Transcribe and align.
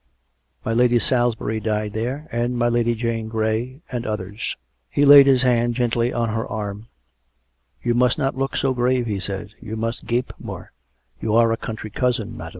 Mj 0.65 0.77
Lady 0.77 0.97
Salisbury 0.97 1.59
died 1.59 1.93
there, 1.93 2.27
and 2.31 2.57
my 2.57 2.67
Lady 2.67 2.95
Jane 2.95 3.27
Grey, 3.27 3.81
and 3.91 4.03
others." 4.07 4.57
He 4.89 5.05
laid 5.05 5.27
his 5.27 5.43
hand 5.43 5.75
gently 5.75 6.11
on 6.11 6.29
her 6.29 6.47
arm." 6.47 6.87
You 7.83 7.93
must 7.93 8.17
not 8.17 8.35
look 8.35 8.55
so 8.55 8.73
grave," 8.73 9.05
he 9.05 9.19
said," 9.19 9.51
you 9.61 9.75
must 9.75 10.07
gape 10.07 10.33
more. 10.39 10.71
You 11.21 11.35
are 11.35 11.51
a 11.51 11.55
country 11.55 11.91
cousin, 11.91 12.29
madam." 12.29 12.35
COME 12.35 12.39
RACK! 12.45 12.49